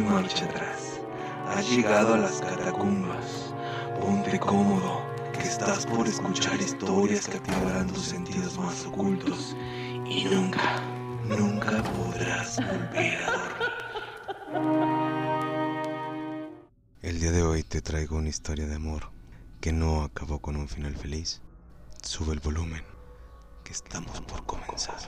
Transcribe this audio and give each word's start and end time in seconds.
marcha 0.00 0.44
atrás. 0.44 1.00
Has 1.48 1.68
llegado 1.70 2.14
a 2.14 2.18
las 2.18 2.40
catacumbas. 2.40 3.54
Ponte 4.00 4.38
cómodo, 4.38 5.02
que 5.32 5.42
estás 5.42 5.86
por 5.86 6.06
escuchar 6.06 6.60
historias 6.60 7.28
que 7.28 7.36
activarán 7.36 7.86
tus 7.88 8.06
sentidos 8.06 8.58
más 8.58 8.84
ocultos 8.86 9.56
y 10.06 10.24
nunca, 10.24 10.80
nunca 11.28 11.82
podrás 11.82 12.56
volver 12.56 13.18
a 13.22 13.30
dormir. 13.32 13.62
El 17.02 17.20
día 17.20 17.32
de 17.32 17.42
hoy 17.42 17.62
te 17.62 17.80
traigo 17.80 18.16
una 18.16 18.28
historia 18.28 18.66
de 18.66 18.76
amor 18.76 19.10
que 19.60 19.72
no 19.72 20.02
acabó 20.02 20.40
con 20.40 20.56
un 20.56 20.68
final 20.68 20.96
feliz. 20.96 21.40
Sube 22.02 22.32
el 22.32 22.40
volumen, 22.40 22.82
que 23.64 23.72
estamos 23.72 24.20
por 24.22 24.44
comenzar. 24.44 24.98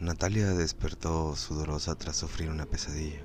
Natalia 0.00 0.52
despertó 0.52 1.34
sudorosa 1.34 1.96
tras 1.96 2.14
sufrir 2.14 2.50
una 2.50 2.66
pesadilla. 2.66 3.20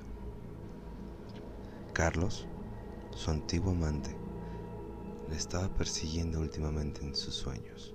Carlos, 1.92 2.48
su 3.12 3.30
antiguo 3.30 3.70
amante, 3.70 4.16
le 5.30 5.36
estaba 5.36 5.68
persiguiendo 5.68 6.40
últimamente 6.40 7.02
en 7.02 7.14
sus 7.14 7.32
sueños. 7.32 7.94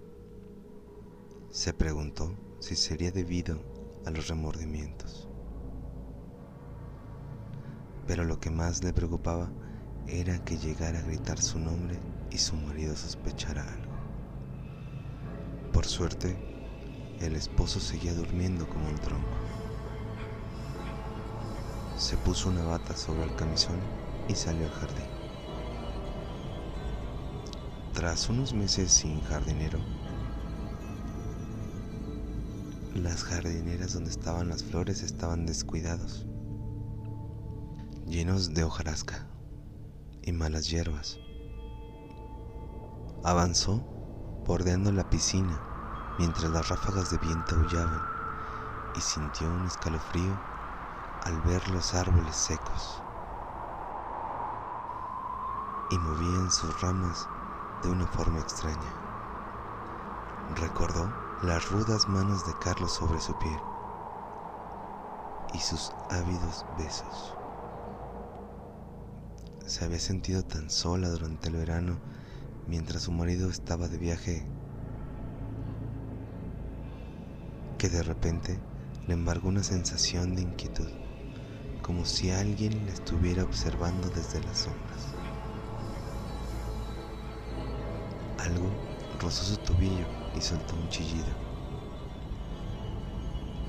Se 1.49 1.73
preguntó 1.73 2.33
si 2.59 2.77
sería 2.77 3.11
debido 3.11 3.59
a 4.05 4.11
los 4.11 4.29
remordimientos. 4.29 5.27
Pero 8.07 8.23
lo 8.23 8.39
que 8.39 8.49
más 8.49 8.81
le 8.81 8.93
preocupaba 8.93 9.51
era 10.07 10.41
que 10.45 10.57
llegara 10.57 10.99
a 10.99 11.03
gritar 11.03 11.41
su 11.41 11.59
nombre 11.59 11.99
y 12.31 12.37
su 12.37 12.55
marido 12.55 12.95
sospechara 12.95 13.61
algo. 13.73 13.93
Por 15.73 15.85
suerte, 15.85 16.58
el 17.21 17.35
esposo 17.35 17.79
seguía 17.79 18.13
durmiendo 18.13 18.67
como 18.67 18.87
un 18.87 18.95
tronco. 18.95 19.27
Se 21.97 22.15
puso 22.17 22.49
una 22.49 22.63
bata 22.63 22.95
sobre 22.95 23.23
el 23.23 23.35
camisón 23.35 23.79
y 24.29 24.35
salió 24.35 24.65
al 24.65 24.71
jardín. 24.71 25.07
Tras 27.93 28.29
unos 28.29 28.53
meses 28.53 28.91
sin 28.91 29.19
jardinero, 29.21 29.79
las 32.95 33.23
jardineras 33.23 33.93
donde 33.93 34.11
estaban 34.11 34.47
las 34.47 34.63
flores 34.63 35.03
estaban 35.03 35.45
descuidados, 35.45 36.25
llenos 38.07 38.53
de 38.53 38.63
hojarasca 38.63 39.27
y 40.23 40.31
malas 40.31 40.69
hierbas. 40.69 41.19
Avanzó 43.23 43.83
bordeando 44.45 44.93
la 44.93 45.09
piscina 45.09 45.68
mientras 46.19 46.51
las 46.51 46.67
ráfagas 46.67 47.09
de 47.11 47.17
viento 47.17 47.55
aullaban 47.55 48.01
y 48.93 48.99
sintió 48.99 49.47
un 49.47 49.65
escalofrío 49.65 50.35
al 51.23 51.39
ver 51.43 51.65
los 51.69 51.93
árboles 51.93 52.35
secos 52.35 53.01
y 55.89 55.97
movían 55.97 56.51
sus 56.51 56.81
ramas 56.81 57.25
de 57.81 57.89
una 57.89 58.05
forma 58.05 58.41
extraña. 58.41 58.91
Recordó 60.55 61.09
las 61.41 61.69
rudas 61.69 62.09
manos 62.09 62.45
de 62.45 62.53
Carlos 62.59 62.91
sobre 62.91 63.21
su 63.21 63.33
piel 63.39 63.61
y 65.53 65.59
sus 65.59 65.89
ávidos 66.09 66.65
besos. 66.77 67.33
Se 69.65 69.85
había 69.85 69.99
sentido 69.99 70.43
tan 70.43 70.69
sola 70.69 71.07
durante 71.07 71.47
el 71.47 71.55
verano 71.55 71.97
mientras 72.67 73.03
su 73.03 73.13
marido 73.13 73.49
estaba 73.49 73.87
de 73.87 73.97
viaje 73.97 74.58
que 77.79 77.87
de 77.89 78.03
repente 78.03 78.59
le 79.07 79.13
embargó 79.13 79.47
una 79.47 79.63
sensación 79.63 80.35
de 80.35 80.41
inquietud, 80.41 80.89
como 81.81 82.03
si 82.03 82.29
alguien 82.29 82.85
la 82.85 82.91
estuviera 82.91 83.41
observando 83.43 84.09
desde 84.09 84.43
las 84.43 84.59
sombras. 84.59 85.15
Algo 88.37 88.69
rozó 89.21 89.45
su 89.45 89.57
tobillo 89.57 90.05
y 90.35 90.41
soltó 90.41 90.75
un 90.75 90.89
chillido. 90.89 91.25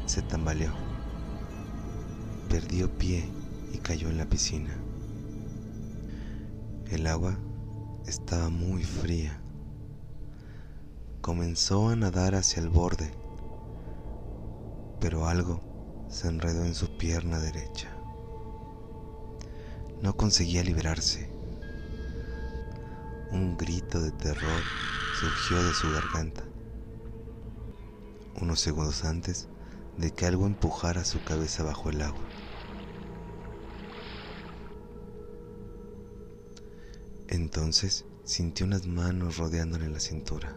Se 0.06 0.22
tambaleó, 0.22 0.72
perdió 2.48 2.90
pie 2.98 3.28
y 3.72 3.78
cayó 3.78 4.08
en 4.08 4.18
la 4.18 4.28
piscina. 4.28 4.76
El 6.90 7.06
agua 7.06 7.38
estaba 8.08 8.48
muy 8.48 8.82
fría. 8.82 9.40
Comenzó 11.20 11.90
a 11.90 11.96
nadar 11.96 12.34
hacia 12.34 12.60
el 12.60 12.70
borde 12.70 13.19
pero 15.00 15.26
algo 15.26 15.60
se 16.08 16.28
enredó 16.28 16.64
en 16.64 16.74
su 16.74 16.96
pierna 16.98 17.38
derecha. 17.38 17.88
No 20.02 20.16
conseguía 20.16 20.62
liberarse. 20.62 21.28
Un 23.32 23.56
grito 23.56 24.00
de 24.00 24.10
terror 24.12 24.62
surgió 25.12 25.62
de 25.62 25.72
su 25.72 25.90
garganta. 25.92 26.44
Unos 28.40 28.60
segundos 28.60 29.04
antes 29.04 29.48
de 29.96 30.12
que 30.12 30.26
algo 30.26 30.46
empujara 30.46 31.04
su 31.04 31.22
cabeza 31.24 31.62
bajo 31.62 31.90
el 31.90 32.02
agua. 32.02 32.26
Entonces 37.28 38.06
sintió 38.24 38.66
unas 38.66 38.86
manos 38.86 39.36
rodeándole 39.36 39.88
la 39.88 40.00
cintura. 40.00 40.56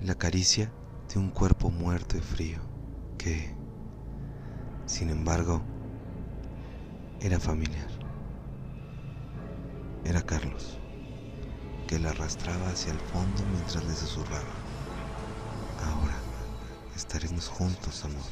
La 0.00 0.14
caricia 0.14 0.72
de 1.12 1.18
un 1.18 1.30
cuerpo 1.30 1.70
muerto 1.70 2.16
y 2.16 2.20
frío 2.20 2.58
que, 3.18 3.54
sin 4.86 5.10
embargo, 5.10 5.60
era 7.20 7.38
familiar. 7.38 7.88
Era 10.04 10.22
Carlos, 10.22 10.78
que 11.86 11.98
la 11.98 12.10
arrastraba 12.10 12.68
hacia 12.70 12.92
el 12.92 12.98
fondo 12.98 13.42
mientras 13.52 13.84
le 13.84 13.94
susurraba. 13.94 14.54
Ahora 15.84 16.16
estaremos 16.96 17.48
juntos, 17.48 18.04
amor. 18.04 18.22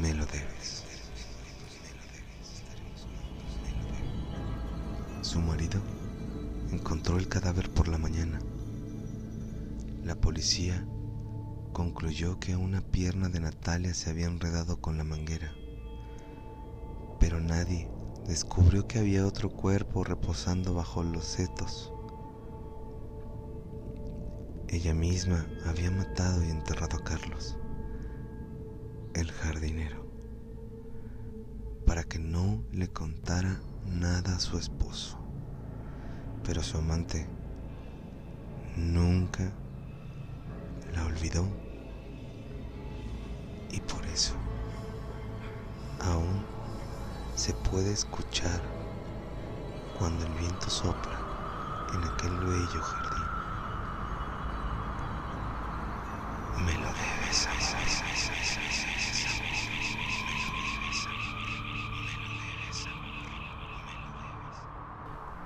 Me 0.00 0.14
lo 0.14 0.24
debes. 0.26 0.84
Su 5.20 5.40
marido 5.40 5.80
encontró 6.70 7.18
el 7.18 7.28
cadáver 7.28 7.70
por 7.70 7.88
la 7.88 7.98
mañana. 7.98 8.38
La 10.04 10.14
policía 10.14 10.86
concluyó 11.72 12.38
que 12.38 12.56
una 12.56 12.80
pierna 12.80 13.28
de 13.28 13.40
Natalia 13.40 13.94
se 13.94 14.10
había 14.10 14.26
enredado 14.26 14.80
con 14.80 14.98
la 14.98 15.04
manguera, 15.04 15.54
pero 17.20 17.40
nadie 17.40 17.90
descubrió 18.26 18.86
que 18.86 18.98
había 18.98 19.26
otro 19.26 19.50
cuerpo 19.50 20.04
reposando 20.04 20.74
bajo 20.74 21.02
los 21.02 21.24
setos. 21.24 21.92
Ella 24.68 24.94
misma 24.94 25.46
había 25.64 25.90
matado 25.90 26.44
y 26.44 26.50
enterrado 26.50 26.98
a 26.98 27.04
Carlos, 27.04 27.56
el 29.14 29.30
jardinero, 29.32 30.06
para 31.86 32.04
que 32.04 32.18
no 32.18 32.62
le 32.70 32.88
contara 32.88 33.60
nada 33.86 34.36
a 34.36 34.40
su 34.40 34.58
esposo. 34.58 35.18
Pero 36.44 36.62
su 36.62 36.76
amante 36.78 37.26
nunca 38.76 39.52
la 40.98 41.06
olvidó 41.06 41.46
y 43.70 43.80
por 43.80 44.04
eso 44.06 44.34
aún 46.00 46.44
se 47.36 47.52
puede 47.52 47.92
escuchar 47.92 48.60
cuando 49.98 50.24
el 50.26 50.32
viento 50.34 50.68
sopla 50.70 51.18
en 51.94 52.04
aquel 52.04 52.36
bello 52.40 52.82
jardín. 52.82 53.24
Me 56.64 56.72
lo 56.74 56.88
debes. 56.88 57.48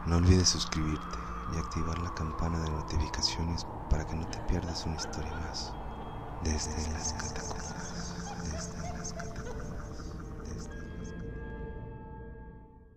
No 0.06 0.16
olvides 0.16 0.48
suscribirte 0.48 1.18
y 1.54 1.58
activar 1.58 1.98
la 1.98 2.12
campana 2.14 2.58
de 2.60 2.70
notificaciones 2.70 3.66
para 3.88 4.04
que 4.06 4.16
no 4.16 4.26
te 4.26 4.41
pierdas 4.52 4.84
una 4.84 4.96
historia 4.96 5.34
más 5.36 5.72
desde 6.42 6.92
las 6.92 7.14
catacumbas. 7.14 7.81